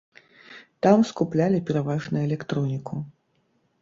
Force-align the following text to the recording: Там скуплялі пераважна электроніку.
Там 0.85 1.03
скуплялі 1.11 1.59
пераважна 1.67 2.17
электроніку. 2.31 2.93